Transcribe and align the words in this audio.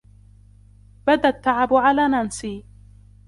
بدا 1.07 1.29
التعب 1.29 1.73
على 1.73 2.07
نانسي. 2.07 2.65